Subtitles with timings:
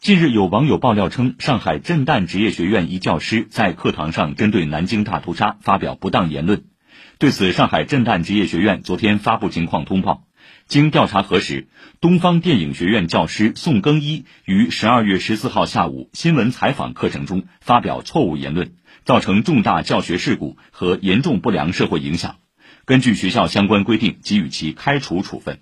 [0.00, 6.64] 近日有网友爆料称，上海震旦职业学院一教师在课堂上针对南京大屠杀发表不当言论。
[7.18, 10.24] 对此，上海震旦职业学院昨天发布情况通报。
[10.66, 11.68] 经调查核实，
[12.00, 18.72] 东方电影学院教师宋更一于十二月十四号下午新闻采访课程中发表错误言论，
[19.04, 22.36] 造成重大教学事故和严重不良社会影响。
[22.86, 25.60] 根据学校相关规定，给予其开除处分。